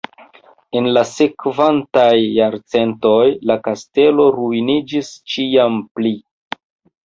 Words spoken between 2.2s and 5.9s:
jarcentoj la kastelo ruiniĝis ĉiam